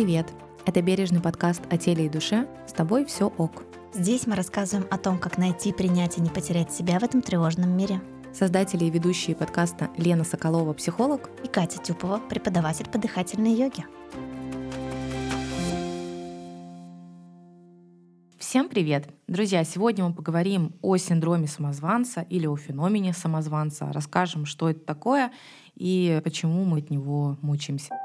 [0.00, 0.32] Привет!
[0.64, 2.48] Это бережный подкаст о теле и душе.
[2.66, 3.64] С тобой все ок.
[3.92, 7.76] Здесь мы рассказываем о том, как найти, принять и не потерять себя в этом тревожном
[7.76, 8.00] мире.
[8.32, 13.84] Создатели и ведущие подкаста Лена Соколова, психолог, И Катя Тюпова, преподаватель по дыхательной йоге.
[18.38, 19.06] Всем привет!
[19.28, 25.30] Друзья, сегодня мы поговорим о синдроме самозванца или о феномене самозванца, расскажем, что это такое
[25.74, 27.99] и почему мы от него мучаемся.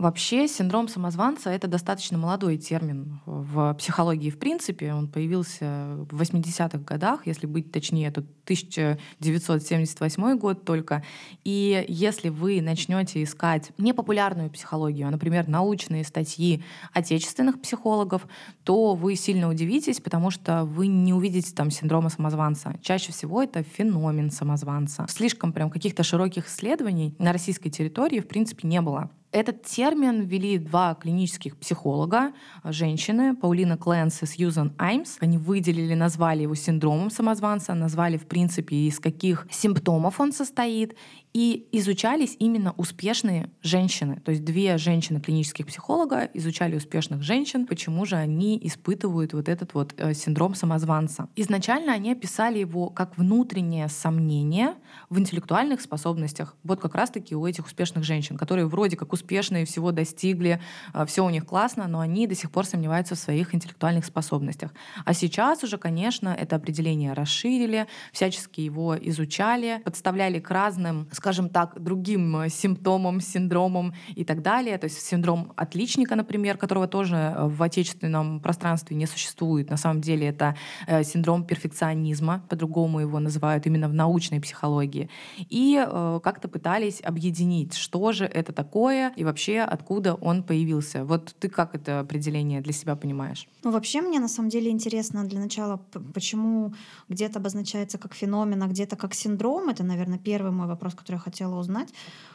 [0.00, 4.94] Вообще синдром самозванца— это достаточно молодой термин в психологии в принципе.
[4.94, 11.04] Он появился в 80-х годах, если быть точнее, это 1978 год только.
[11.44, 18.26] И если вы начнете искать не популярную психологию, а, например, научные статьи отечественных психологов,
[18.64, 22.78] то вы сильно удивитесь, потому что вы не увидите там синдрома самозванца.
[22.80, 25.04] Чаще всего это феномен самозванца.
[25.10, 29.10] Слишком прям каких-то широких исследований на российской территории в принципе не было.
[29.32, 32.32] Этот термин ввели два клинических психолога,
[32.64, 35.18] женщины, Паулина Кленс и Сьюзан Аймс.
[35.20, 40.96] Они выделили, назвали его синдромом самозванца, назвали, в принципе, из каких симптомов он состоит,
[41.32, 44.20] и изучались именно успешные женщины.
[44.24, 49.74] То есть две женщины клинических психолога изучали успешных женщин, почему же они испытывают вот этот
[49.74, 51.28] вот э, синдром самозванца.
[51.36, 54.74] Изначально они описали его как внутреннее сомнение
[55.08, 56.56] в интеллектуальных способностях.
[56.64, 60.60] Вот как раз-таки у этих успешных женщин, которые вроде как успешные, всего достигли,
[60.94, 64.72] э, все у них классно, но они до сих пор сомневаются в своих интеллектуальных способностях.
[65.04, 71.78] А сейчас уже, конечно, это определение расширили, всячески его изучали, подставляли к разным скажем так,
[71.82, 74.78] другим э, симптомам, синдромам и так далее.
[74.78, 79.70] То есть синдром отличника, например, которого тоже э, в отечественном пространстве не существует.
[79.70, 80.56] На самом деле это
[80.86, 85.08] э, синдром перфекционизма, по-другому его называют именно в научной психологии.
[85.50, 85.86] И
[86.22, 91.04] как-то пытались объединить, что же это такое и вообще откуда он появился.
[91.04, 93.46] Вот ты как это определение для себя понимаешь?
[93.64, 95.80] Ну, вообще мне на самом деле интересно для начала,
[96.14, 96.72] почему
[97.08, 99.68] где-то обозначается как феномен, а где-то как синдром.
[99.68, 101.88] Это, наверное, первый мой вопрос, который я хотела узнать.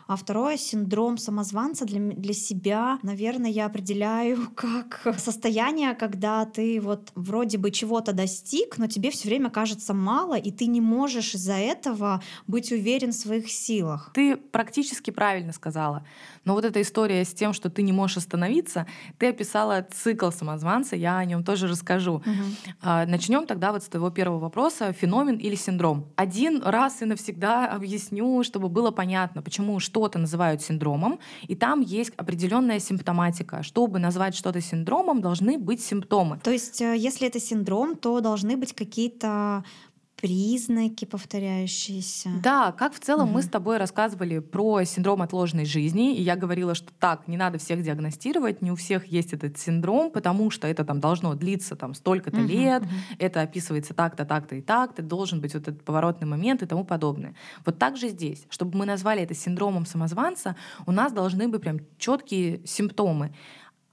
[0.07, 7.11] А второе, синдром самозванца для, для себя, наверное, я определяю как состояние, когда ты вот
[7.15, 11.55] вроде бы чего-то достиг, но тебе все время кажется мало, и ты не можешь из-за
[11.55, 14.11] этого быть уверен в своих силах.
[14.13, 16.05] Ты практически правильно сказала.
[16.43, 18.85] Но вот эта история с тем, что ты не можешь остановиться,
[19.17, 22.15] ты описала цикл самозванца, я о нем тоже расскажу.
[22.15, 22.83] Угу.
[22.83, 26.11] Начнем тогда вот с твоего первого вопроса: феномен или синдром.
[26.15, 32.11] Один раз и навсегда объясню, чтобы было понятно, почему что-то называют синдромом, и там есть
[32.17, 33.63] определенная симптоматика.
[33.63, 36.39] Чтобы назвать что-то синдромом, должны быть симптомы.
[36.43, 39.63] То есть, э, если это синдром, то должны быть какие-то
[40.25, 42.29] признаки повторяющиеся.
[42.41, 43.35] Да, как в целом угу.
[43.35, 47.59] мы с тобой рассказывали про синдром отложенной жизни, и я говорила, что так, не надо
[47.59, 51.93] всех диагностировать, не у всех есть этот синдром, потому что это там должно длиться там
[51.93, 52.91] столько-то угу, лет, угу.
[53.19, 57.35] это описывается так-то, так-то и так-то, должен быть вот этот поворотный момент и тому подобное.
[57.63, 60.55] Вот так же здесь, чтобы мы назвали это синдромом самозванца,
[60.87, 63.31] у нас должны быть прям четкие симптомы.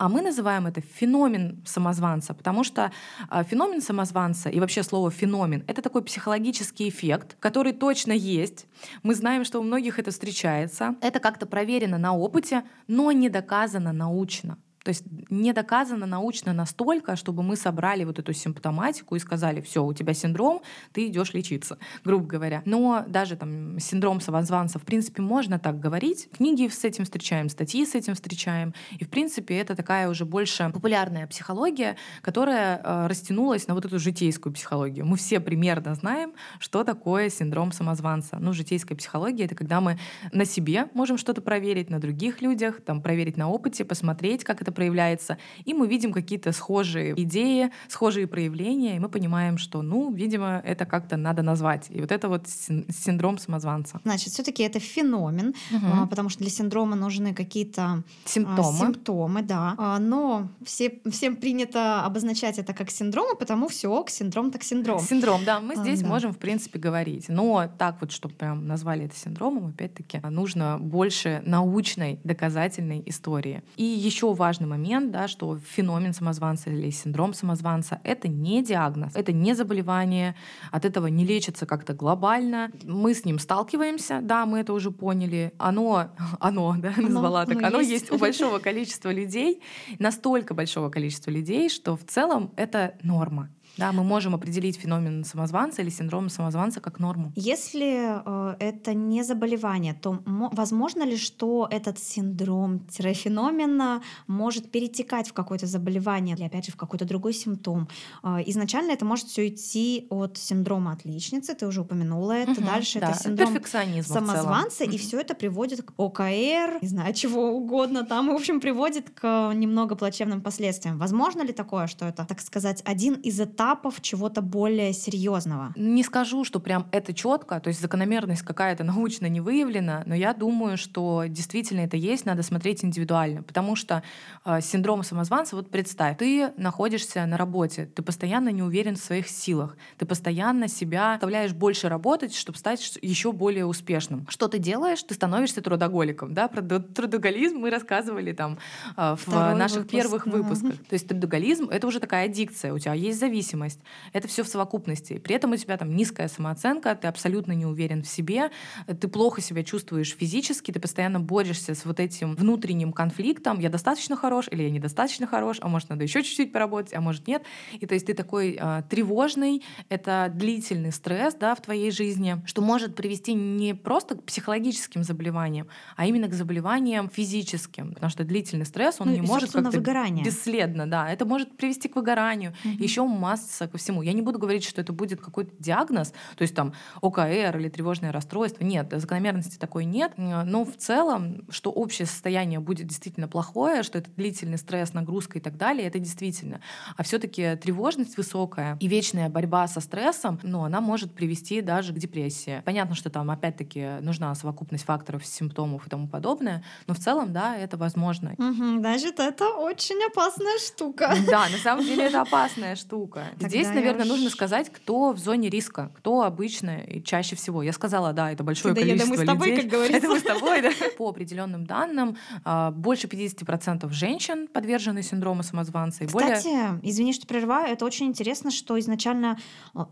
[0.02, 2.90] А мы называем это феномен самозванца, потому что
[3.28, 8.66] а, феномен самозванца и вообще слово феномен— это такой психологический эффект, который точно есть.
[9.04, 10.96] Мы знаем, что у многих это встречается.
[11.00, 14.58] Это как-то проверено на опыте, но не доказано научно.
[14.84, 19.84] То есть не доказано научно настолько, чтобы мы собрали вот эту симптоматику и сказали, все,
[19.84, 20.62] у тебя синдром,
[20.92, 22.62] ты идешь лечиться, грубо говоря.
[22.64, 26.28] Но даже там синдром самозванца, в принципе, можно так говорить.
[26.32, 28.74] Книги с этим встречаем, статьи с этим встречаем.
[28.98, 33.98] И, в принципе, это такая уже больше популярная психология, которая э, растянулась на вот эту
[33.98, 35.06] житейскую психологию.
[35.06, 38.38] Мы все примерно знаем, что такое синдром самозванца.
[38.40, 39.98] Ну, житейская психология— это когда мы
[40.32, 44.71] на себе можем что-то проверить, на других людях, там, проверить на опыте, посмотреть, как это
[44.72, 50.12] это проявляется, и мы видим какие-то схожие идеи, схожие проявления, и мы понимаем, что, ну,
[50.12, 51.86] видимо, это как-то надо назвать.
[51.90, 54.00] И вот это вот синдром самозванца.
[54.04, 56.06] Значит, все-таки это феномен, угу.
[56.08, 59.74] потому что для синдрома нужны какие-то а, симптомы, симптомы да.
[59.78, 65.00] А, но все, всем принято обозначать это как синдром, и потому все, синдром так синдром.
[65.00, 66.08] Синдром, да, мы здесь а, да.
[66.08, 67.28] можем, в принципе, говорить.
[67.28, 73.62] Но так вот, чтобы прям назвали это синдромом, опять-таки, нужно больше научной доказательной истории.
[73.76, 79.16] И еще важно важный момент, да, что феномен самозванца или синдром самозванца— это не диагноз,
[79.16, 80.34] это не заболевание,
[80.70, 82.70] от этого не лечится как-то глобально.
[82.84, 85.52] Мы с ним сталкиваемся, да, мы это уже поняли.
[85.58, 86.10] Оно,
[86.40, 87.90] оно, да, оно, назвала так, оно, есть.
[87.90, 89.60] есть у большого количества людей,
[89.98, 93.48] настолько большого количества людей, что в целом это норма.
[93.76, 97.32] Да, мы можем определить феномен самозванца или синдром самозванца как норму.
[97.36, 105.66] Если э, это не заболевание, то возможно ли, что этот синдром-феномен может перетекать в какое-то
[105.66, 107.88] заболевание или, опять же, в какой-то другой симптом?
[108.22, 112.52] Э, изначально это может все идти от синдрома отличницы, ты уже упомянула это.
[112.52, 113.58] Угу, Дальше да, это синдром
[114.02, 119.10] самозванца, и все это приводит к ОКР, не знаю, чего угодно там, в общем, приводит
[119.10, 120.98] к немного плачевным последствиям.
[120.98, 125.72] Возможно ли такое, что это, так сказать, один из этапов этапов чего-то более серьезного?
[125.76, 130.34] Не скажу, что прям это четко, то есть закономерность какая-то научно не выявлена, но я
[130.34, 134.02] думаю, что действительно это есть, надо смотреть индивидуально, потому что
[134.44, 139.28] э, синдром самозванца, вот представь, ты находишься на работе, ты постоянно не уверен в своих
[139.28, 144.26] силах, ты постоянно себя заставляешь больше работать, чтобы стать еще более успешным.
[144.28, 145.02] Что ты делаешь?
[145.02, 146.48] Ты становишься трудоголиком, да?
[146.48, 148.58] Про трудоголизм мы рассказывали там
[148.96, 150.30] э, в Второй наших выпуск, первых да.
[150.30, 150.76] выпусках.
[150.88, 153.80] То есть трудоголизм— это уже такая аддикция, у тебя есть зависимость, зависимость.
[154.12, 155.18] Это все в совокупности.
[155.18, 158.50] При этом у тебя там низкая самооценка, ты абсолютно не уверен в себе,
[158.86, 163.60] ты плохо себя чувствуешь физически, ты постоянно борешься с вот этим внутренним конфликтом.
[163.60, 167.26] Я достаточно хорош или я недостаточно хорош, а может надо еще чуть-чуть поработать, а может
[167.28, 167.42] нет.
[167.80, 172.62] И то есть ты такой э, тревожный, это длительный стресс да, в твоей жизни, что
[172.62, 178.66] может привести не просто к психологическим заболеваниям, а именно к заболеваниям физическим, потому что длительный
[178.66, 179.80] стресс, он ну, не может как-то
[180.24, 182.54] бесследно, да, это может привести к выгоранию.
[182.64, 182.82] Угу.
[182.82, 184.02] Еще масса масса ко всему.
[184.02, 188.12] Я не буду говорить, что это будет какой-то диагноз, то есть там ОКР или тревожное
[188.12, 188.64] расстройство.
[188.64, 190.12] Нет, закономерности такой нет.
[190.16, 195.40] Но в целом, что общее состояние будет действительно плохое, что это длительный стресс, нагрузка и
[195.40, 196.60] так далее, это действительно.
[196.96, 201.98] А все-таки тревожность высокая и вечная борьба со стрессом, ну, она может привести даже к
[201.98, 202.62] депрессии.
[202.64, 207.56] Понятно, что там опять-таки нужна совокупность факторов, симптомов и тому подобное, но в целом, да,
[207.56, 208.34] это возможно.
[208.38, 211.14] Угу, значит, это очень опасная штука.
[211.26, 213.26] Да, на самом деле это опасная штука.
[213.32, 217.62] Тогда Здесь, наверное, нужно сказать, кто в зоне риска, кто обычно и чаще всего.
[217.62, 219.24] Я сказала, да, это большое да, количество людей.
[219.24, 219.62] Это мы с тобой, людей.
[219.62, 219.98] как говорится.
[220.02, 220.70] Это мы с тобой, да.
[220.98, 226.04] По определенным данным, а, больше 50% женщин подвержены синдрому самозванца.
[226.04, 226.80] И Кстати, более...
[226.82, 229.38] извини, что прерываю, это очень интересно, что изначально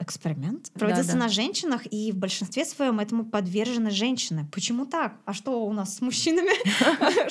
[0.01, 1.25] эксперимент проводился да, да.
[1.25, 4.47] на женщинах, и в большинстве своем этому подвержены женщины.
[4.53, 5.15] Почему так?
[5.25, 6.51] А что у нас с мужчинами?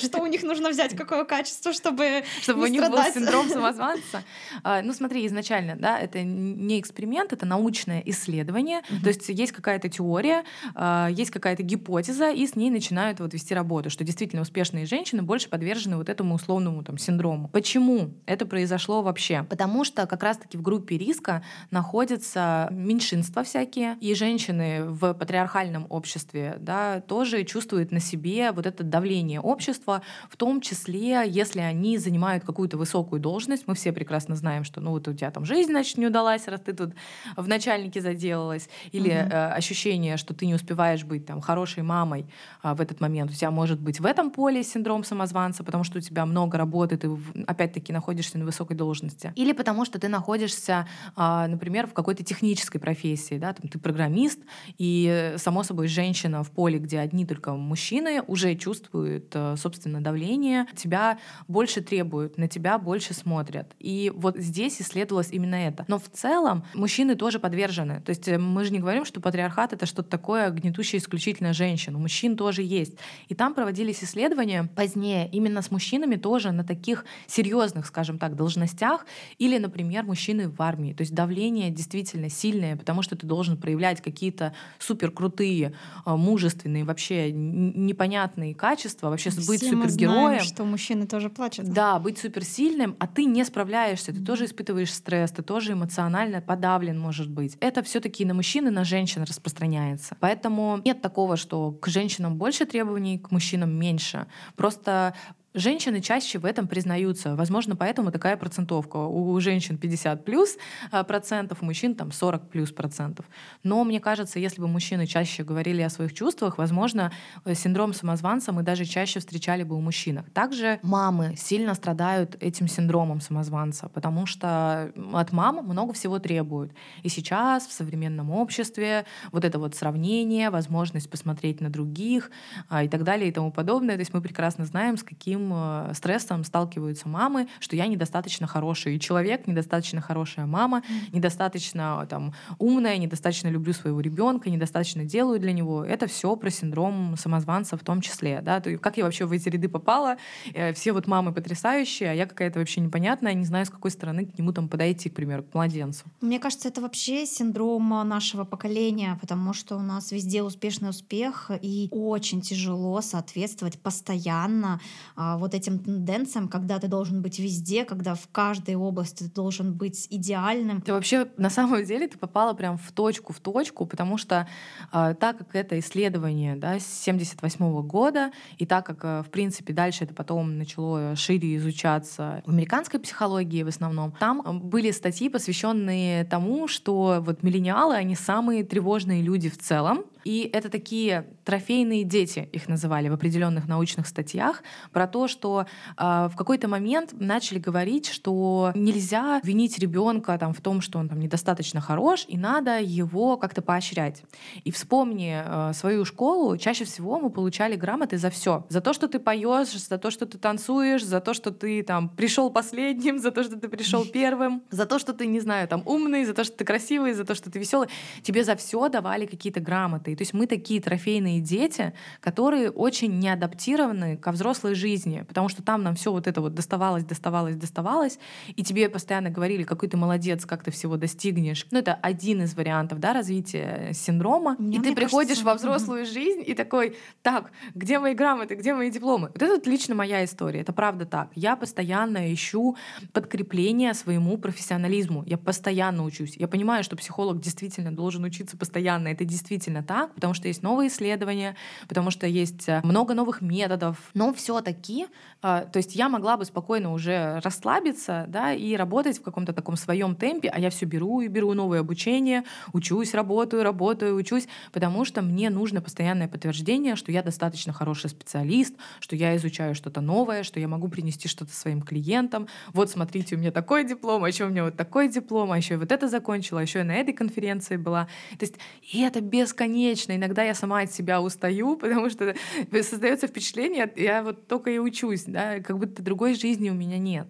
[0.00, 0.96] Что у них нужно взять?
[0.96, 4.22] Какое качество, чтобы Чтобы у них был синдром самозванца?
[4.62, 8.80] А, ну смотри, изначально, да, это не эксперимент, это научное исследование.
[8.80, 9.02] Mm-hmm.
[9.02, 10.44] То есть есть какая-то теория,
[10.74, 15.22] а, есть какая-то гипотеза, и с ней начинают вот вести работу, что действительно успешные женщины
[15.22, 17.48] больше подвержены вот этому условному там синдрому.
[17.48, 19.44] Почему это произошло вообще?
[19.48, 26.56] Потому что как раз-таки в группе риска находятся меньшинства всякие, и женщины в патриархальном обществе,
[26.60, 32.44] да, тоже чувствуют на себе вот это давление общества, в том числе, если они занимают
[32.44, 33.64] какую-то высокую должность.
[33.66, 36.60] Мы все прекрасно знаем, что ну вот у тебя там жизнь, значит, не удалась, раз
[36.60, 36.94] ты тут
[37.36, 39.30] в начальнике заделалась, или угу.
[39.30, 42.26] э, ощущение, что ты не успеваешь быть там хорошей мамой
[42.62, 43.30] э, в этот момент.
[43.30, 46.96] У тебя может быть в этом поле синдром самозванца, потому что у тебя много работы,
[46.96, 47.10] ты
[47.46, 49.32] опять-таки находишься на высокой должности.
[49.36, 54.38] Или потому что ты находишься, э, например, в какой-то технической профессии, да, там ты программист,
[54.78, 60.66] и, само собой, женщина в поле, где одни только мужчины, уже чувствуют, э, собственно, давление,
[60.76, 61.18] тебя
[61.48, 63.74] больше требуют, на тебя больше смотрят.
[63.78, 65.79] И вот здесь исследовалось именно это.
[65.88, 68.00] Но в целом мужчины тоже подвержены.
[68.00, 71.96] То есть э, мы же не говорим, что патриархат— это что-то такое гнетущее исключительно женщин.
[71.96, 72.94] У мужчин тоже есть.
[73.28, 79.06] И там проводились исследования позднее именно с мужчинами тоже на таких серьезных, скажем так, должностях.
[79.38, 80.92] Или, например, мужчины в армии.
[80.92, 85.74] То есть давление действительно сильное, потому что ты должен проявлять какие-то супер крутые,
[86.06, 90.20] э, мужественные, вообще непонятные качества, вообще Все быть супергероем.
[90.20, 91.68] Мы знаем, что мужчины тоже плачут.
[91.68, 96.98] Да, быть суперсильным, а ты не справляешься, ты тоже испытываешь стресс, ты тоже эмоционально подавлен,
[96.98, 97.56] может быть.
[97.60, 100.16] Это все-таки на мужчин и на женщин распространяется.
[100.20, 104.26] Поэтому нет такого, что к женщинам больше требований, к мужчинам меньше.
[104.56, 105.14] Просто
[105.52, 107.34] Женщины чаще в этом признаются.
[107.34, 108.98] Возможно, поэтому такая процентовка.
[108.98, 110.56] У женщин 50 плюс
[110.92, 113.26] а, процентов, у мужчин там 40 плюс процентов.
[113.64, 117.10] Но мне кажется, если бы мужчины чаще говорили о своих чувствах, возможно,
[117.44, 120.22] э, синдром самозванца мы даже чаще встречали бы у мужчин.
[120.34, 126.70] Также мамы сильно страдают этим синдромом самозванца, потому что от мам много всего требуют.
[127.02, 132.30] И сейчас в современном обществе вот это вот сравнение, возможность посмотреть на других
[132.68, 133.96] а, и так далее и тому подобное.
[133.96, 138.46] То есть мы прекрасно знаем, с каким каким э, стрессом сталкиваются мамы, что я недостаточно
[138.46, 140.82] хороший человек, недостаточно хорошая мама,
[141.12, 145.84] недостаточно там умная, недостаточно люблю своего ребенка, недостаточно делаю для него.
[145.84, 148.40] Это все про синдром самозванца в том числе.
[148.42, 148.60] Да?
[148.60, 150.16] То как я вообще в эти ряды попала?
[150.54, 154.26] Э, все вот мамы потрясающие, а я какая-то вообще непонятная, не знаю, с какой стороны
[154.26, 156.04] к нему там подойти, к примеру, к младенцу.
[156.20, 161.88] Мне кажется, это вообще синдром нашего поколения, потому что у нас везде успешный успех, и
[161.90, 164.80] очень тяжело соответствовать постоянно
[165.16, 169.74] а, вот этим тенденциям, когда ты должен быть везде, когда в каждой области ты должен
[169.74, 170.80] быть идеальным.
[170.80, 174.46] Ты вообще на самом деле ты попала прям в точку в точку, потому что
[174.92, 179.72] э, так как это исследование да, с 78 года, и так как, э, в принципе,
[179.72, 186.24] дальше это потом начало шире изучаться в американской психологии в основном, там были статьи, посвященные
[186.24, 192.48] тому, что вот миллениалы, они самые тревожные люди в целом, и это такие трофейные дети,
[192.52, 194.62] их называли в определенных научных статьях,
[194.92, 200.60] про то, что э, в какой-то момент начали говорить, что нельзя винить ребенка там, в
[200.60, 204.22] том, что он там, недостаточно хорош, и надо его как-то поощрять.
[204.64, 208.66] И вспомни э, свою школу, чаще всего мы получали грамоты за все.
[208.68, 212.08] За то, что ты поешь, за то, что ты танцуешь, за то, что ты там
[212.08, 215.82] пришел последним, за то, что ты пришел первым, за то, что ты, не знаю, там
[215.86, 217.88] умный, за то, что ты красивый, за то, что ты веселый.
[218.22, 220.16] Тебе за все давали какие-то грамоты богатые.
[220.16, 225.62] То есть мы такие трофейные дети, которые очень не адаптированы ко взрослой жизни, потому что
[225.62, 228.18] там нам все вот это вот доставалось, доставалось, доставалось,
[228.56, 231.66] и тебе постоянно говорили, какой ты молодец, как ты всего достигнешь.
[231.70, 234.56] Ну, это один из вариантов да, развития синдрома.
[234.58, 235.44] Мне, и ты приходишь кажется...
[235.44, 239.28] во взрослую жизнь и такой, так, где мои грамоты, где мои дипломы?
[239.28, 241.30] Вот это вот лично моя история, это правда так.
[241.34, 242.76] Я постоянно ищу
[243.12, 245.24] подкрепление своему профессионализму.
[245.26, 246.36] Я постоянно учусь.
[246.36, 249.08] Я понимаю, что психолог действительно должен учиться постоянно.
[249.08, 251.56] Это действительно так так, потому что есть новые исследования,
[251.88, 253.96] потому что есть э, много новых методов.
[254.14, 255.06] Но все-таки,
[255.42, 259.76] э, то есть я могла бы спокойно уже расслабиться, да, и работать в каком-то таком
[259.76, 265.04] своем темпе, а я все беру и беру новое обучение, учусь, работаю, работаю, учусь, потому
[265.04, 270.44] что мне нужно постоянное подтверждение, что я достаточно хороший специалист, что я изучаю что-то новое,
[270.44, 272.48] что я могу принести что-то своим клиентам.
[272.72, 275.74] Вот смотрите, у меня такой диплом, а еще у меня вот такой диплом, а еще
[275.74, 278.08] и вот это закончила, а еще и на этой конференции была.
[278.38, 278.54] То есть
[278.92, 280.16] и это бесконечно бесконечно.
[280.16, 282.34] Иногда я сама от себя устаю, потому что
[282.82, 287.28] создается впечатление, я вот только и учусь, да, как будто другой жизни у меня нет.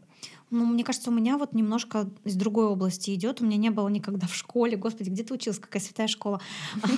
[0.51, 3.41] Ну, мне кажется, у меня вот немножко из другой области идет.
[3.41, 4.77] У меня не было никогда в школе.
[4.77, 5.61] Господи, где ты учился?
[5.61, 6.41] Какая святая школа.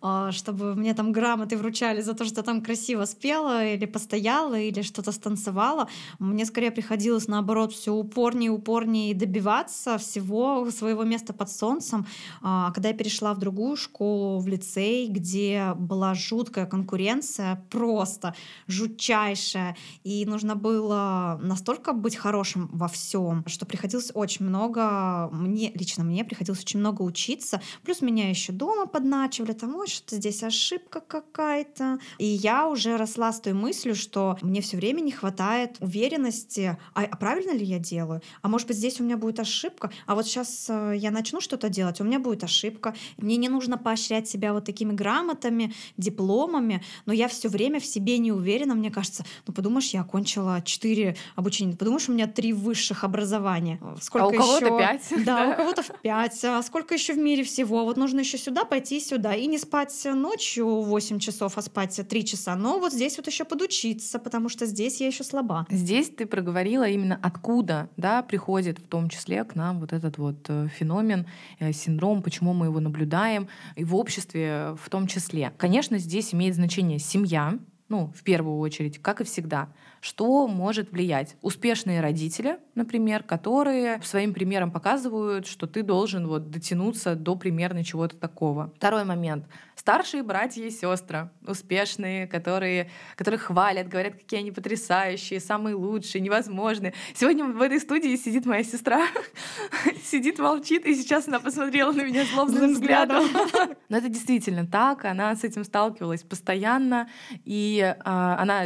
[0.00, 4.82] А, чтобы мне там грамоты вручали за то, что там красиво спела или постояла, или
[4.82, 5.88] что-то станцевала.
[6.18, 12.06] Мне скорее приходилось, наоборот, все упорнее, упорнее добиваться всего своего места под солнцем.
[12.42, 18.34] А когда я перешла в другую школу, в лицей, где была жуткая конкуренция, просто
[18.66, 26.04] жутчайшая, и нужно было настолько быть хорошим во всем, что приходилось очень много, мне, лично
[26.04, 31.00] мне приходилось очень много учиться, плюс меня еще дома подначивали, там, ой, что здесь ошибка
[31.00, 31.98] какая-то.
[32.18, 37.02] И я уже росла с той мыслью, что мне все время не хватает уверенности, а,
[37.02, 38.22] а правильно ли я делаю?
[38.42, 39.90] А может быть, здесь у меня будет ошибка?
[40.06, 42.94] А вот сейчас э, я начну что-то делать, у меня будет ошибка.
[43.18, 48.18] Мне не нужно поощрять себя вот такими грамотами, дипломами, но я все время в себе
[48.18, 52.83] не уверена, мне кажется, ну подумаешь, я окончила 4 обучения, подумаешь, у меня 3 высших
[52.84, 53.80] высших образования.
[54.00, 54.78] Сколько а у кого-то еще...
[54.78, 55.24] пять.
[55.24, 56.44] Да, у кого-то в пять.
[56.44, 57.84] А сколько еще в мире всего?
[57.84, 59.34] Вот нужно еще сюда пойти, сюда.
[59.34, 62.54] И не спать ночью 8 часов, а спать 3 часа.
[62.56, 65.66] Но вот здесь вот еще подучиться, потому что здесь я еще слаба.
[65.70, 70.46] Здесь ты проговорила именно откуда да, приходит в том числе к нам вот этот вот
[70.48, 71.26] э, феномен,
[71.60, 75.52] э, синдром, почему мы его наблюдаем, и в обществе в том числе.
[75.56, 79.68] Конечно, здесь имеет значение семья, ну, в первую очередь, как и всегда.
[80.04, 81.34] Что может влиять?
[81.40, 88.14] Успешные родители, например, которые своим примером показывают, что ты должен вот дотянуться до примерно чего-то
[88.14, 88.70] такого.
[88.76, 89.46] Второй момент.
[89.76, 96.94] Старшие братья и сестры, успешные, которые, которые хвалят, говорят, какие они потрясающие, самые лучшие, невозможные.
[97.14, 99.06] Сегодня в этой студии сидит моя сестра,
[100.02, 103.24] сидит, молчит, и сейчас она посмотрела на меня злобным взглядом.
[103.88, 107.08] Но это действительно так, она с этим сталкивалась постоянно,
[107.44, 108.64] и а, она,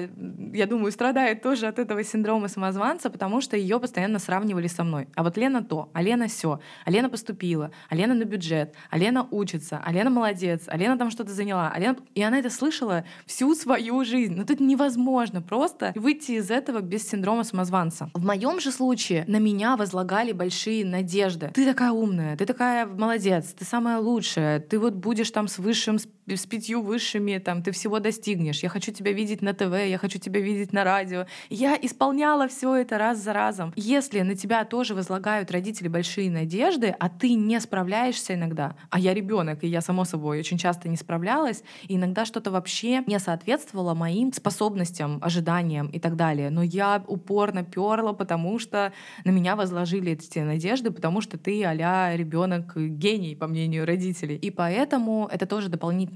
[0.53, 4.85] я думаю, страдает страдает тоже от этого синдрома самозванца, потому что ее постоянно сравнивали со
[4.85, 5.09] мной.
[5.15, 8.99] А вот Лена то, а Лена все, а Лена поступила, а Лена на бюджет, а
[8.99, 11.97] Лена учится, а Лена молодец, а Лена там что-то заняла, а Лена...
[12.15, 14.35] И она это слышала всю свою жизнь.
[14.35, 18.11] Но тут невозможно просто выйти из этого без синдрома самозванца.
[18.15, 21.51] В моем же случае на меня возлагали большие надежды.
[21.55, 25.99] Ты такая умная, ты такая молодец, ты самая лучшая, ты вот будешь там с высшим
[26.37, 28.63] с пятью высшими, там, ты всего достигнешь.
[28.63, 31.27] Я хочу тебя видеть на ТВ, я хочу тебя видеть на радио.
[31.51, 33.73] Я исполняла все это раз за разом.
[33.77, 39.15] Если на тебя тоже возлагают родители большие надежды, а ты не справляешься иногда, а я
[39.15, 43.95] ребенок, и я, само собой, очень часто не справлялась, и иногда что-то вообще не соответствовало
[43.95, 46.51] моим способностям, ожиданиям и так далее.
[46.51, 48.93] Но я упорно перла, потому что
[49.25, 54.37] на меня возложили эти надежды, потому что ты а ребенок гений, по мнению родителей.
[54.37, 55.69] И поэтому это тоже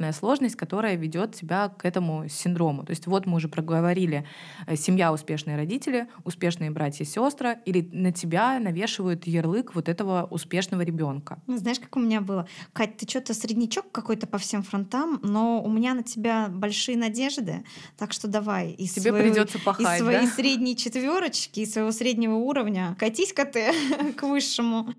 [0.03, 2.85] дополнительная сложность, которая ведет тебя к этому синдрому.
[2.85, 4.25] То есть вот мы уже проговорили,
[4.67, 10.27] э, семья успешные родители, успешные братья и сестры, или на тебя навешивают ярлык вот этого
[10.31, 11.39] успешного ребенка.
[11.47, 12.47] Ну, знаешь, как у меня было?
[12.73, 17.65] Кать, ты что-то среднячок какой-то по всем фронтам, но у меня на тебя большие надежды,
[17.97, 20.33] так что давай из Тебе своей, придется пахать, из своей да?
[20.33, 23.73] средней четверочки, из своего среднего уровня, катись-ка ты
[24.17, 24.95] к высшему.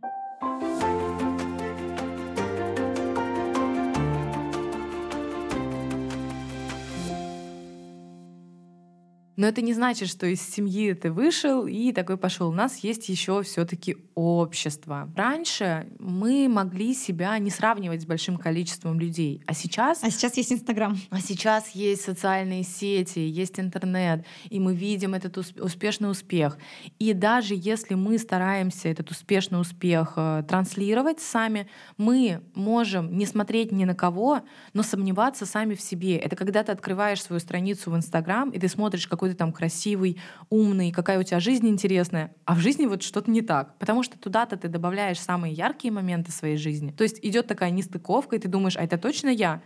[9.35, 12.49] Но это не значит, что из семьи ты вышел и такой пошел.
[12.49, 15.09] У нас есть еще все-таки общество.
[15.15, 20.03] Раньше мы могли себя не сравнивать с большим количеством людей, а сейчас...
[20.03, 20.97] А сейчас есть Инстаграм.
[21.09, 26.57] А сейчас есть социальные сети, есть интернет, и мы видим этот успешный успех.
[26.99, 33.71] И даже если мы стараемся этот успешный успех э, транслировать сами, мы можем не смотреть
[33.71, 34.41] ни на кого,
[34.73, 36.17] но сомневаться сами в себе.
[36.17, 40.19] Это когда ты открываешь свою страницу в Инстаграм, и ты смотришь, какой ты там красивый,
[40.49, 43.77] умный, какая у тебя жизнь интересная, а в жизни вот что-то не так.
[43.79, 46.91] Потому что туда-то ты добавляешь самые яркие моменты своей жизни.
[46.91, 49.61] То есть идет такая нестыковка, и ты думаешь, а это точно я?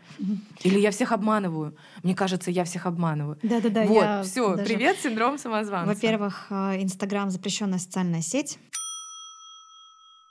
[0.64, 1.76] Или я всех обманываю?
[2.04, 3.40] Мне кажется, я всех обманываю.
[3.42, 3.86] Да-да-да.
[3.86, 4.70] Вот, все, даже...
[4.70, 5.92] привет, синдром самозванца.
[5.92, 8.60] Во-первых, э, Инстаграм запрещенная социальная сеть.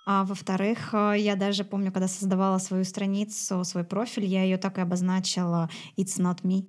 [0.07, 4.79] А во-вторых, э, я даже помню, когда создавала свою страницу, свой профиль, я ее так
[4.79, 5.69] и обозначила
[5.99, 6.69] «It's not me».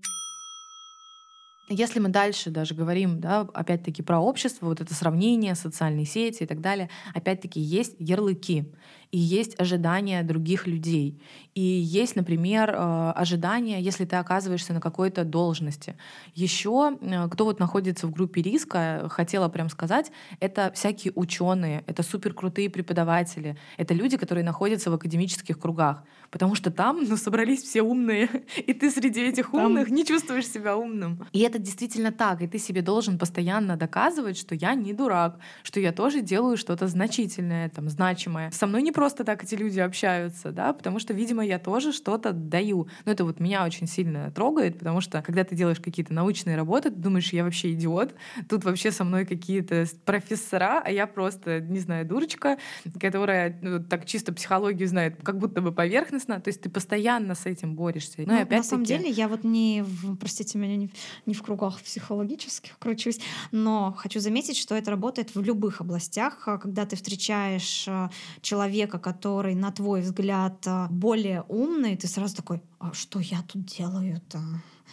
[1.70, 6.46] Если мы дальше даже говорим, да, опять-таки про общество, вот это сравнение, социальные сети и
[6.46, 8.74] так далее, опять-таки есть ярлыки
[9.12, 11.20] и есть ожидания других людей.
[11.56, 15.96] И есть, например, э, ожидания, если ты оказываешься на какой-то должности.
[16.36, 22.04] Еще э, кто вот находится в группе риска, хотела прям сказать, это всякие ученые, это
[22.04, 27.64] супер крутые преподаватели, это люди, которые находятся в академических кругах, потому что там ну, собрались
[27.64, 29.96] все умные, и ты среди этих умных там...
[29.96, 31.26] не чувствуешь себя умным.
[31.32, 35.80] И это действительно так, и ты себе должен постоянно доказывать, что я не дурак, что
[35.80, 38.52] я тоже делаю что-то значительное, там, значимое.
[38.52, 42.32] Со мной не просто так эти люди общаются, да, потому что, видимо, я тоже что-то
[42.32, 42.88] даю.
[43.06, 46.90] Но это вот меня очень сильно трогает, потому что, когда ты делаешь какие-то научные работы,
[46.90, 48.16] ты думаешь, я вообще идиот,
[48.50, 52.58] тут вообще со мной какие-то профессора, а я просто, не знаю, дурочка,
[53.00, 57.46] которая ну, так чисто психологию знает, как будто бы поверхностно, то есть ты постоянно с
[57.46, 58.24] этим борешься.
[58.26, 60.90] Ну, опять на самом деле, я вот не, в, простите меня, не,
[61.28, 63.20] не в кругах психологических кручусь,
[63.52, 68.10] но хочу заметить, что это работает в любых областях, когда ты встречаешь э,
[68.42, 73.42] человека, человека, который, на твой взгляд, э, более умный, ты сразу такой, а что я
[73.42, 74.40] тут делаю-то?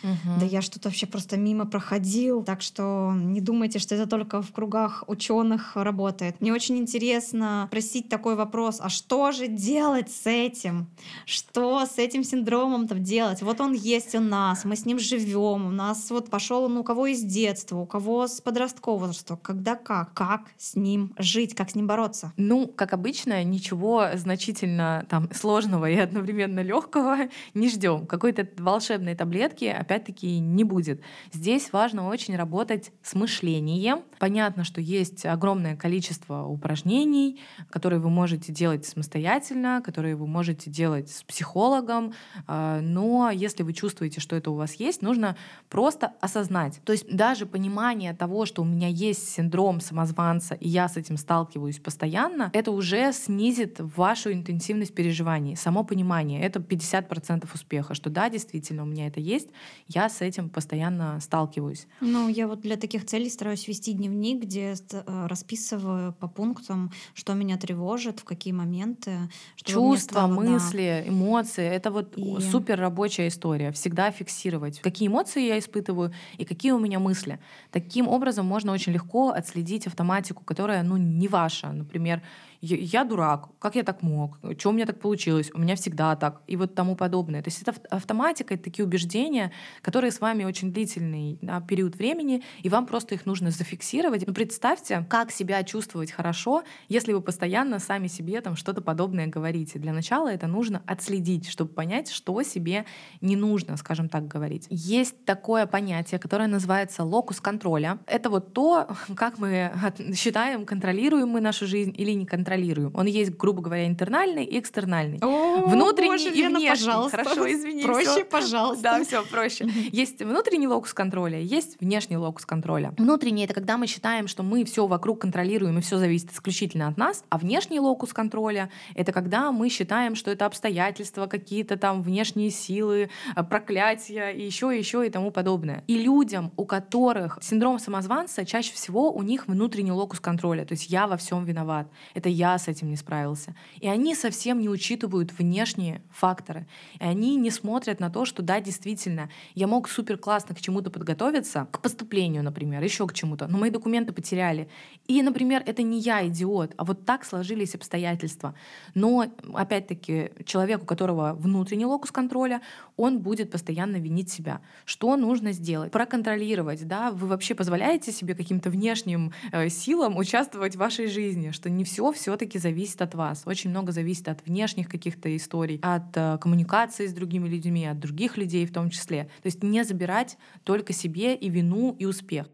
[0.03, 0.41] Угу.
[0.41, 2.43] Да я что-то вообще просто мимо проходил.
[2.45, 6.41] Так что не думайте, что это только в кругах ученых работает.
[6.41, 10.89] Мне очень интересно спросить такой вопрос: а что же делать с этим?
[11.27, 13.43] Что с этим синдромом там делать?
[13.43, 15.67] Вот он есть у нас, мы с ним живем.
[15.67, 19.37] У нас вот пошел он у кого из детства, у кого с подросткового возраста.
[19.43, 20.13] Когда как?
[20.15, 21.55] Как с ним жить?
[21.55, 22.33] Как с ним бороться?
[22.37, 27.17] Ну, как обычно, ничего значительно там сложного и одновременно легкого
[27.55, 28.07] не ждем.
[28.07, 31.01] Какой-то волшебной таблетки, опять-таки не будет.
[31.33, 34.03] Здесь важно очень работать с мышлением.
[34.19, 41.11] Понятно, что есть огромное количество упражнений, которые вы можете делать самостоятельно, которые вы можете делать
[41.11, 42.15] с психологом,
[42.47, 45.37] а, но если вы чувствуете, что это у вас есть, нужно
[45.69, 46.81] просто осознать.
[46.85, 51.17] То есть даже понимание того, что у меня есть синдром самозванца, и я с этим
[51.17, 55.57] сталкиваюсь постоянно, это уже снизит вашу интенсивность переживаний.
[55.57, 59.49] Само понимание— это 50% успеха, что да, действительно, у меня это есть,
[59.89, 61.87] я с этим постоянно сталкиваюсь.
[62.01, 67.35] Ну, я вот для таких целей стараюсь вести дневник, где э, расписываю по пунктам, что
[67.35, 69.31] меня тревожит, в какие моменты.
[69.57, 71.09] Чувства, стало, мысли, да.
[71.09, 71.65] эмоции.
[71.65, 72.41] Это вот и...
[72.41, 73.73] супер рабочая история.
[73.73, 77.39] Всегда фиксировать, какие эмоции я испытываю и какие у меня мысли.
[77.71, 81.73] Таким образом можно очень легко отследить автоматику, которая ну, не ваша.
[81.73, 82.23] Например,
[82.65, 86.43] я дурак, как я так мог, что у меня так получилось, у меня всегда так,
[86.47, 87.43] и вот тому подобное.
[87.43, 92.43] То есть это автоматика, это такие убеждения, которые с вами очень длительный да, период времени,
[92.63, 94.27] и вам просто их нужно зафиксировать.
[94.27, 99.79] Ну, представьте, как себя чувствовать хорошо, если вы постоянно сами себе там что-то подобное говорите.
[99.79, 102.85] Для начала это нужно отследить, чтобы понять, что себе
[103.21, 104.67] не нужно, скажем так, говорить.
[104.71, 107.99] Есть такое понятие, которое называется локус контроля.
[108.07, 109.73] Это вот то, как мы
[110.15, 112.54] считаем, контролируем мы нашу жизнь или не контролируем.
[112.95, 115.19] Он есть, грубо говоря, интернальный и экстернальный.
[115.21, 116.87] О, внутренний боже, и Лена, внешний.
[116.87, 117.17] пожалуйста.
[117.17, 117.83] Хорошо, извини.
[117.83, 118.25] Проще, всё.
[118.25, 118.83] пожалуйста.
[118.83, 119.69] Да, все проще.
[119.93, 122.95] Есть внутренний локус контроля, есть внешний локус контроля.
[122.99, 126.97] Внутренний это когда мы считаем, что мы все вокруг контролируем и все зависит исключительно от
[126.97, 132.51] нас, а внешний локус контроля это когда мы считаем, что это обстоятельства, какие-то там внешние
[132.51, 135.85] силы, э, проклятия и еще, еще и тому подобное.
[135.87, 140.91] И людям, у которых синдром самозванца, чаще всего у них внутренний локус контроля, то есть
[140.91, 143.55] я во всем виноват, это я с этим не справился.
[143.81, 146.67] И они совсем не учитывают внешние факторы.
[147.01, 150.91] И они не смотрят на то, что да, действительно, я мог супер классно к чему-то
[150.91, 154.69] подготовиться, к поступлению, например, еще к чему-то, но мои документы потеряли.
[155.07, 158.55] И, например, это не я идиот, а вот так сложились обстоятельства.
[158.95, 162.61] Но, опять-таки, человек, у которого внутренний локус контроля,
[162.97, 164.61] он будет постоянно винить себя.
[164.85, 165.93] Что нужно сделать?
[165.93, 171.71] Проконтролировать, да, вы вообще позволяете себе каким-то внешним э, силам участвовать в вашей жизни, что
[171.71, 173.43] не все все-таки зависит от вас.
[173.45, 178.39] Очень много зависит от внешних каких-то историй, от э, коммуникации с другими людьми, от других
[178.39, 179.25] людей в том числе.
[179.43, 182.47] То есть не забирать только себе и вину, и успех.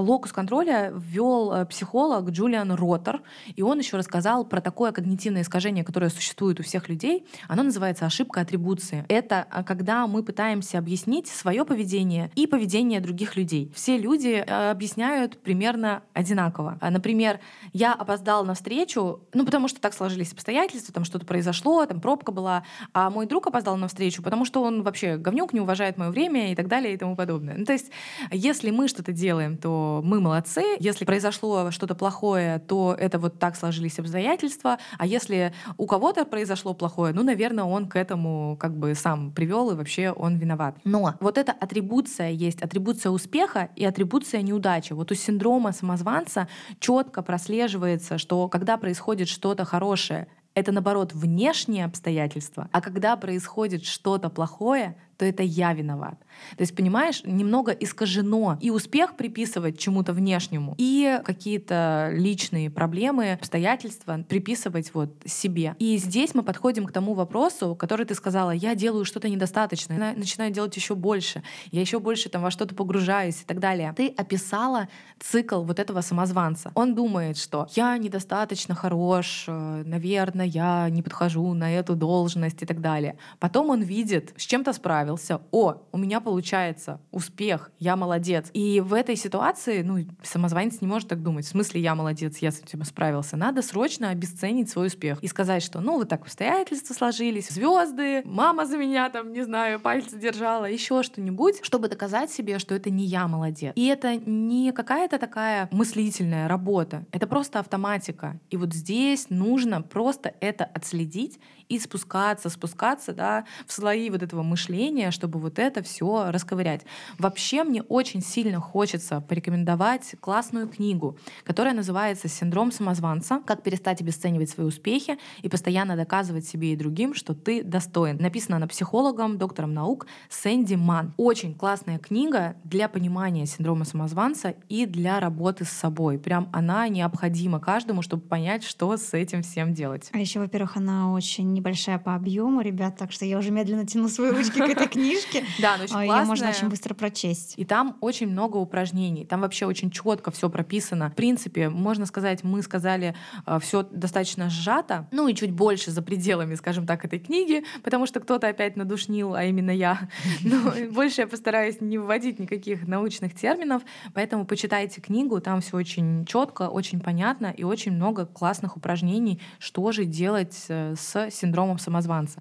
[0.00, 3.22] Локус контроля ввел э, психолог Джулиан Роттер,
[3.54, 7.26] и он еще рассказал про такое когнитивное искажение, которое существует у всех людей.
[7.48, 9.04] Оно называется ошибка атрибуции.
[9.08, 13.70] Это а, когда мы пытаемся объяснить свое поведение и поведение других людей.
[13.74, 16.78] Все люди э, объясняют примерно одинаково.
[16.80, 17.40] А, например,
[17.72, 22.32] я опоздал на встречу, ну потому что так сложились обстоятельства, там что-то произошло, там пробка
[22.32, 26.10] была, а мой друг опоздал на встречу, потому что он вообще говнюк, не уважает мое
[26.10, 27.56] время и так далее и тому подобное.
[27.56, 27.90] Ну, то есть,
[28.30, 30.62] если мы что-то делаем, то мы молодцы.
[30.78, 34.78] Если произошло что-то плохое, то это вот так сложились обстоятельства.
[34.98, 39.70] А если у кого-то произошло плохое, ну, наверное, он к этому как бы сам привел,
[39.70, 40.76] и вообще он виноват.
[40.84, 44.92] Но вот эта атрибуция есть, атрибуция успеха и атрибуция неудачи.
[44.92, 46.48] Вот у синдрома самозванца
[46.78, 54.30] четко прослеживается, что когда происходит что-то хорошее, это наоборот внешние обстоятельства, а когда происходит что-то
[54.30, 56.18] плохое, то это я виноват.
[56.56, 64.24] То есть, понимаешь, немного искажено и успех приписывать чему-то внешнему, и какие-то личные проблемы, обстоятельства
[64.26, 65.76] приписывать вот себе.
[65.78, 70.14] И здесь мы подходим к тому вопросу, который ты сказала, я делаю что-то недостаточно, я
[70.14, 73.92] начинаю делать еще больше, я еще больше там во что-то погружаюсь и так далее.
[73.94, 76.72] Ты описала цикл вот этого самозванца.
[76.74, 82.66] Он думает, что я недостаточно хорош, э, наверное, я не подхожу на эту должность и
[82.66, 83.18] так далее.
[83.38, 88.50] Потом он видит, с чем-то справился, справился, о, у меня получается, успех, я молодец.
[88.52, 92.50] И в этой ситуации, ну, самозванец не может так думать, в смысле я молодец, я
[92.50, 93.36] с этим справился.
[93.36, 98.66] Надо срочно обесценить свой успех и сказать, что, ну, вот так обстоятельства сложились, звезды, мама
[98.66, 103.04] за меня там, не знаю, пальцы держала, еще что-нибудь, чтобы доказать себе, что это не
[103.04, 103.72] я молодец.
[103.74, 108.38] И это не какая-то такая мыслительная работа, это просто автоматика.
[108.50, 111.40] И вот здесь нужно просто это отследить
[111.70, 116.82] и спускаться, спускаться да, в слои вот этого мышления, чтобы вот это все расковырять.
[117.18, 123.40] Вообще мне очень сильно хочется порекомендовать классную книгу, которая называется «Синдром самозванца.
[123.46, 128.16] Как перестать обесценивать свои успехи и постоянно доказывать себе и другим, что ты достоин».
[128.20, 131.14] Написана она психологом, доктором наук Сэнди Ман.
[131.16, 136.18] Очень классная книга для понимания синдрома самозванца и для работы с собой.
[136.18, 140.10] Прям она необходима каждому, чтобы понять, что с этим всем делать.
[140.12, 144.08] А еще, во-первых, она очень небольшая по объему, ребят, так что я уже медленно тяну
[144.08, 145.44] свои ручки к этой книжке.
[145.60, 146.26] Да, но очень Ее классная.
[146.26, 147.54] можно очень быстро прочесть.
[147.56, 149.26] И там очень много упражнений.
[149.26, 151.10] Там вообще очень четко все прописано.
[151.10, 153.14] В принципе, можно сказать, мы сказали
[153.60, 158.20] все достаточно сжато, ну и чуть больше за пределами, скажем так, этой книги, потому что
[158.20, 160.08] кто-то опять надушнил, а именно я.
[160.42, 163.82] Но больше я постараюсь не вводить никаких научных терминов,
[164.14, 169.92] поэтому почитайте книгу, там все очень четко, очень понятно и очень много классных упражнений, что
[169.92, 172.40] же делать э, с синдромом самозванца.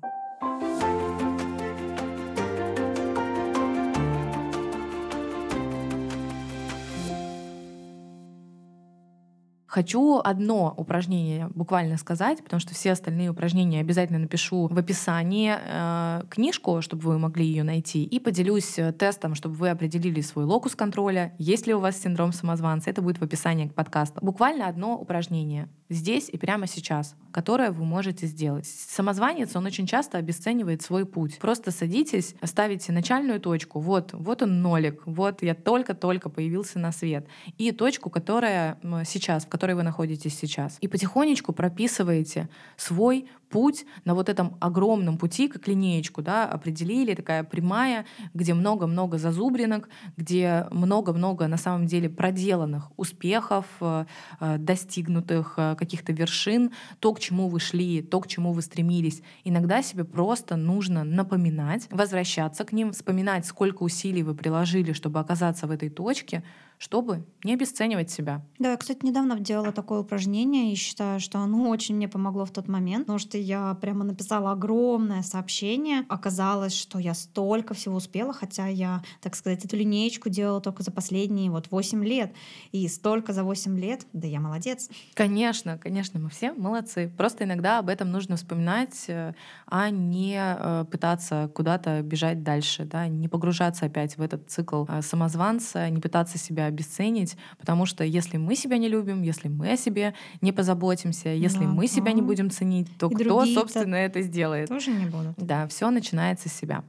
[9.70, 16.24] Хочу одно упражнение буквально сказать, потому что все остальные упражнения обязательно напишу в описании э,
[16.28, 20.74] книжку, чтобы вы могли ее найти, и поделюсь э, тестом, чтобы вы определили свой локус
[20.74, 22.90] контроля, есть ли у вас синдром самозванца.
[22.90, 24.20] Это будет в описании к подкасту.
[24.24, 28.66] Буквально одно упражнение здесь и прямо сейчас, которое вы можете сделать.
[28.66, 31.38] Самозванец, он очень часто обесценивает свой путь.
[31.38, 33.80] Просто садитесь, ставите начальную точку.
[33.80, 37.28] Вот, вот он нолик, вот я только-только появился на свет.
[37.60, 40.78] И точку, которая сейчас, в которой вы находитесь сейчас.
[40.80, 47.44] И потихонечку прописываете свой путь на вот этом огромном пути, как линеечку, да, определили, такая
[47.44, 54.06] прямая, где много-много зазубринок, где много-много на самом деле проделанных успехов, э,
[54.40, 59.22] э, достигнутых э, каких-то вершин, то, к чему вы шли, то, к чему вы стремились.
[59.44, 65.68] Иногда себе просто нужно напоминать, возвращаться к ним, вспоминать, сколько усилий вы приложили, чтобы оказаться
[65.68, 66.44] в этой точке,
[66.80, 68.42] чтобы не обесценивать себя.
[68.58, 72.52] Да, я, кстати, недавно делала такое упражнение и считаю, что оно очень мне помогло в
[72.52, 76.06] тот момент, потому что я прямо написала огромное сообщение.
[76.10, 80.92] Оказалось, что я столько всего успела, хотя я, так сказать, эту линеечку делала только за
[80.92, 82.34] последние вот 8 лет.
[82.72, 84.90] И столько за 8 лет, да я молодец.
[85.14, 87.12] Конечно, конечно, мы все молодцы.
[87.18, 89.34] Просто иногда об этом нужно вспоминать, э,
[89.68, 95.02] а не э, пытаться куда-то бежать дальше, да, не погружаться опять в этот цикл э,
[95.02, 99.78] самозванца, не пытаться себя обесценить, потому что если мы себя не любим, если мы о
[99.78, 101.72] себе не позаботимся, если да.
[101.72, 103.24] мы себя не будем ценить, то И кто,
[103.54, 104.70] собственно, это сделает?
[104.70, 105.34] Тоже не будут.
[105.38, 106.84] Да, все начинается с себя.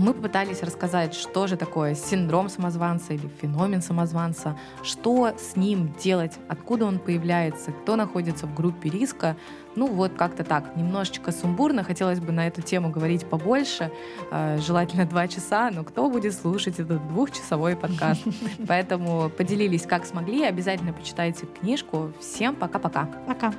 [0.00, 6.32] Мы попытались рассказать, что же такое синдром самозванца или феномен самозванца, что с ним делать,
[6.48, 9.36] откуда он появляется, кто находится в группе риска.
[9.76, 13.92] Ну вот как-то так, немножечко сумбурно, хотелось бы на эту тему говорить побольше,
[14.30, 18.22] э, желательно два часа, но кто будет слушать этот двухчасовой подкаст?
[18.66, 22.10] Поэтому поделились как смогли, обязательно почитайте книжку.
[22.20, 23.06] Всем пока-пока.
[23.26, 23.52] Пока.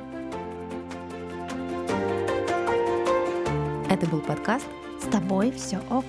[3.91, 4.65] Это был подкаст
[4.99, 6.05] «С тобой все ок».